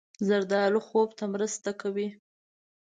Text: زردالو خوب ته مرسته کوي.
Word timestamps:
زردالو 0.27 0.79
خوب 0.87 1.09
ته 1.17 1.23
مرسته 1.33 1.69
کوي. 1.81 2.07